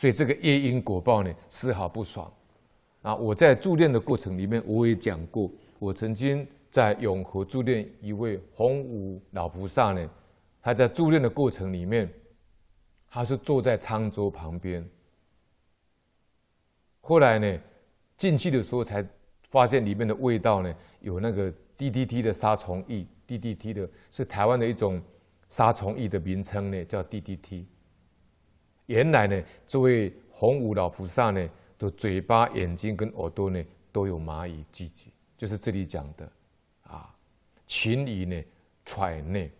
[0.00, 2.32] 所以这个业因果报呢，丝毫不爽。
[3.02, 10.10] 啊，我在助念的过程里面，我也讲过，我曾经在永和助念一位洪武老菩萨呢，
[10.62, 12.10] 他在助念的过程里面，
[13.10, 14.82] 他是坐在餐桌旁边。
[17.02, 17.60] 后来呢，
[18.16, 19.06] 进去的时候才
[19.50, 25.02] 发现里面的味道呢，有那个 DDT 的杀虫液，DDT 的是台湾的一种
[25.50, 27.66] 杀虫液的名称呢，叫 DDT。
[28.90, 31.48] 原来呢，这位洪武老菩萨呢。
[31.80, 36.30] 的嘴巴、眼睛跟耳朵呢，都有蚂蚁聚集，就是这里讲的
[36.82, 37.16] 啊，
[37.66, 38.44] 群蚁呢
[38.84, 39.50] 揣内。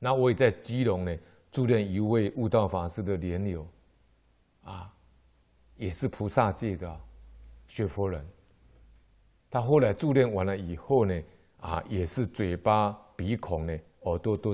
[0.00, 1.16] 那我也在基隆呢，
[1.52, 3.64] 助念一位悟道法师的莲友，
[4.64, 4.92] 啊，
[5.76, 7.00] 也是菩萨界的
[7.68, 8.26] 学佛人。
[9.48, 11.22] 他后来助念完了以后呢，
[11.60, 14.52] 啊，也是嘴巴、鼻孔呢、耳朵都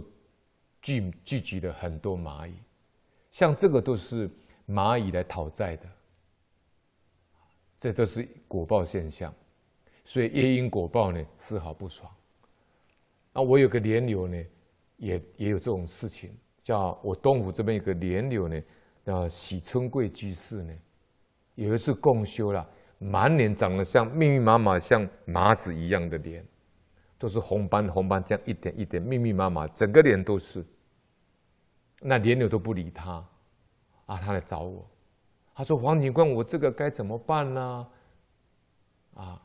[0.82, 2.52] 聚聚集了很多蚂蚁，
[3.32, 4.30] 像这个都是
[4.68, 5.88] 蚂蚁来讨债的。
[7.80, 9.34] 这都是果报现象，
[10.04, 12.08] 所以业因果报呢丝毫不爽。
[13.32, 14.40] 那我有个莲友呢，
[14.98, 16.30] 也也有这种事情，
[16.62, 18.62] 叫我东湖这边有个莲友呢，
[19.04, 20.72] 叫喜春贵居士呢，
[21.56, 22.64] 有一次共修了，
[22.98, 26.46] 满脸长得像密密麻麻像麻子一样的脸，
[27.18, 30.64] 都是红斑红斑，这样一点一点密密麻麻，整个脸都是。
[32.02, 33.24] 那莲柳都不理他，
[34.06, 34.84] 啊，他来找我。
[35.54, 37.88] 他说：“黄警官，我这个该怎么办呢？”
[39.14, 39.40] 啊，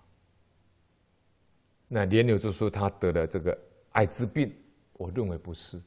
[1.88, 3.58] 那莲柳就说他得了这个
[3.92, 4.56] 艾滋病，
[4.94, 5.82] 我认为不是。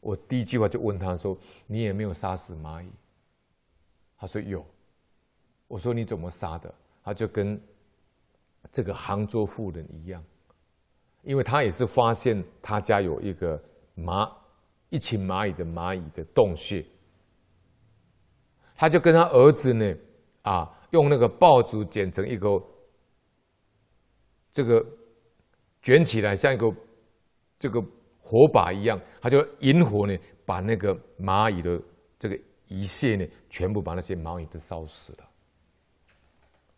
[0.00, 2.88] 我第一句话就问他说：“你也没有杀死蚂蚁？”
[4.16, 4.64] 他说：“有。”
[5.68, 7.60] 我说：“你怎么杀的？”他就跟
[8.70, 10.22] 这个杭州妇人一样，
[11.22, 13.60] 因为他也是发现他家有一个
[13.96, 14.32] 蚂
[14.88, 16.84] 一群蚂蚁的蚂蚁的洞穴。
[18.74, 19.94] 他就跟他儿子呢，
[20.42, 22.62] 啊，用那个爆竹剪成一个
[24.52, 24.84] 这个
[25.82, 26.74] 卷起来像一个
[27.58, 27.82] 这个
[28.20, 31.80] 火把一样，他就引火呢，把那个蚂蚁的
[32.18, 32.38] 这个
[32.68, 35.28] 遗屑呢，全部把那些蚂蚁都烧死了。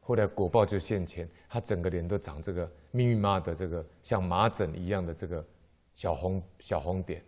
[0.01, 5.45] 后来果报就现前，他整个脸都长这个密密麻麻的这个像麻疹一样的这个
[5.95, 7.23] 小红小红点。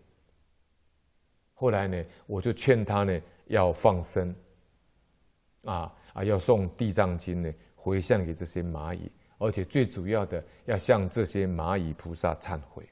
[1.61, 4.35] 后来呢，我就劝他呢要放生。
[5.65, 6.25] 啊啊！
[6.25, 12.89] 要送《地藏经》呢，回向给这些蚂蚁，而且最主要的要向这些蚂蚁菩萨忏悔。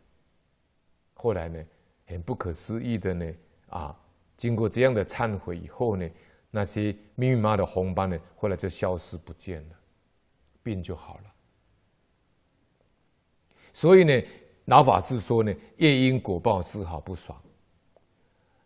[1.15, 1.65] 后来呢，
[2.05, 3.35] 很不可思议的呢，
[3.71, 3.99] 啊，
[4.37, 6.07] 经过这样的忏悔以后呢，
[6.51, 9.77] 那些密密麻麻的红斑呢，后来就消失不见了，
[10.63, 11.25] 病就好了。
[13.73, 14.23] 所以呢，
[14.67, 17.41] 老法师说呢，业因果报丝毫不爽。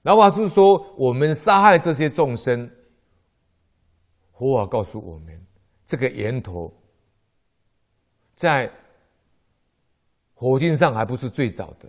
[0.02, 2.68] 老法师说，我们杀害这些众生。
[4.32, 5.46] 佛法告诉我们，
[5.86, 6.72] 这个源头
[8.34, 8.68] 在
[10.34, 11.88] 佛经上还不是最早的，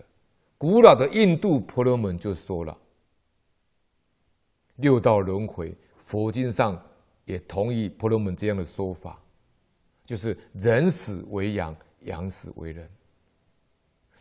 [0.60, 2.78] 古老的印度婆罗门就说了
[4.76, 5.76] 六道轮回。
[5.98, 6.80] 佛经上
[7.26, 9.20] 也同意婆罗门这样的说法，
[10.06, 12.88] 就是人死为羊，羊死为人。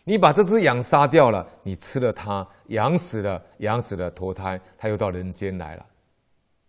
[0.04, 5.86] 你把这只羊杀掉了，你吃了它，羊死了，羊死了投胎，它又到人间来了，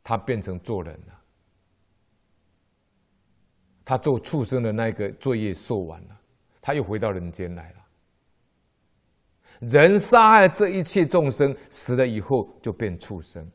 [0.03, 1.19] 它变成做人了。
[3.85, 6.17] 他做畜生的那个罪业受完了，
[6.61, 7.77] 他又回到人间来了。
[9.59, 13.45] 人杀害这一切众生，死了以后就变畜生。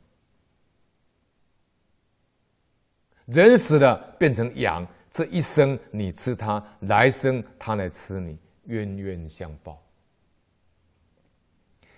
[3.25, 9.83] 人死了变成羊，这一生你吃它，来生它来吃你，冤冤相报，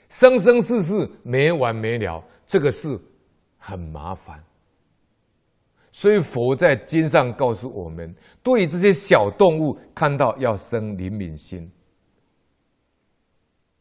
[0.08, 2.98] 生生世世没完没了，这个是
[3.58, 4.42] 很麻烦。
[5.92, 11.70] 所以佛在经上告诉我们，对于这些小动物，看到要生怜悯心。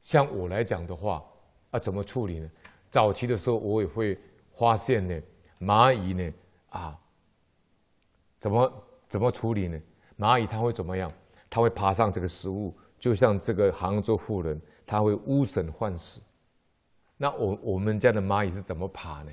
[0.02, 1.24] 像我来讲的话，
[1.70, 2.50] 啊，怎么处理呢？
[2.90, 4.20] 早期的时候，我也会
[4.52, 5.22] 发现呢，
[5.60, 6.34] 蚂蚁呢，
[6.70, 7.00] 啊，
[8.40, 9.80] 怎么怎么处理呢？
[10.18, 11.10] 蚂蚁它会怎么样？
[11.52, 16.22] 它会爬上这个食物，就像这个杭州妇人，它会污损秽死。
[17.18, 19.32] 那我我们家的蚂蚁是怎么爬呢？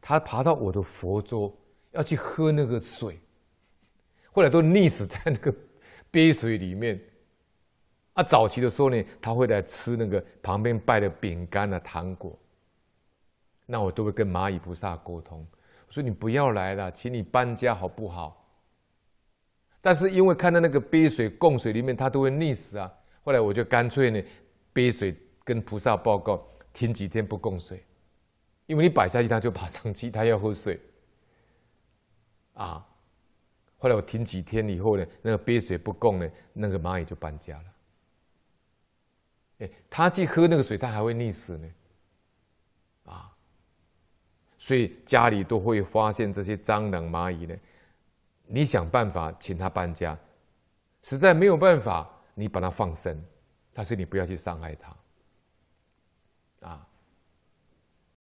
[0.00, 1.56] 他爬到我的佛桌，
[1.90, 3.18] 要去喝那个水，
[4.32, 5.54] 后来都溺死在那个
[6.10, 7.00] 杯水里面。
[8.14, 12.36] 啊，早期的时候呢，他会来吃那个旁边摆的饼干啊、糖果。
[13.66, 15.46] 那我都会跟蚂蚁菩萨沟通，
[15.86, 18.47] 我说你不要来了，请你搬家好不好？
[19.80, 22.92] 但是因为看到那个杯水供水里面，他都会溺死啊。
[23.22, 24.22] 后来我就干脆呢，
[24.72, 27.84] 杯水跟菩萨报告，停几天不供水。
[28.66, 30.78] 因为你摆下去，它就爬上去，它要喝水。
[32.54, 32.84] 啊，
[33.78, 37.64] 后来我停几天以后呢，那个杯水不供呢，那个蚂蚁就搬家了。
[39.60, 41.68] 哎，它去喝那个水，它还会溺死呢。
[43.04, 43.32] 啊，
[44.58, 47.56] 所以家里都会发现这些蟑螂、蚂蚁呢。
[48.50, 50.18] 你想办法请他搬家，
[51.02, 53.22] 实在没有办法，你把它放生，
[53.74, 54.96] 但是你不要去伤害他。
[56.68, 56.87] 啊。